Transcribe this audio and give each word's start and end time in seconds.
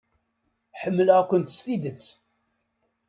Ḥemmlent-kent 0.81 1.53
s 1.57 1.59
tidet. 1.65 2.05